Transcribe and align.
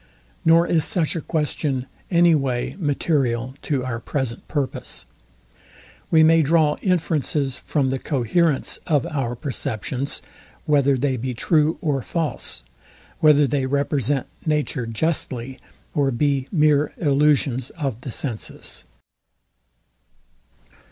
Nor 0.43 0.65
is 0.65 0.83
such 0.83 1.15
a 1.15 1.21
question 1.21 1.85
any 2.09 2.33
way 2.33 2.75
material 2.79 3.53
to 3.61 3.85
our 3.85 3.99
present 3.99 4.47
purpose. 4.47 5.05
We 6.09 6.23
may 6.23 6.41
draw 6.41 6.77
inferences 6.81 7.59
from 7.59 7.91
the 7.91 7.99
coherence 7.99 8.79
of 8.87 9.05
our 9.05 9.35
perceptions, 9.35 10.23
whether 10.65 10.97
they 10.97 11.17
be 11.17 11.35
true 11.35 11.77
or 11.81 12.01
false; 12.01 12.63
whether 13.19 13.45
they 13.45 13.67
represent 13.67 14.25
nature 14.43 14.87
justly, 14.87 15.59
or 15.93 16.09
be 16.09 16.47
mere 16.51 16.93
illusions 16.97 17.69
of 17.69 18.01
the 18.01 18.11
senses. 18.11 18.85